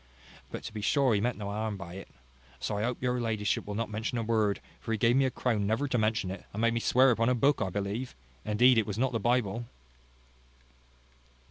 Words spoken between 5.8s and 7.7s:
to mention it, and made me swear upon a book, but I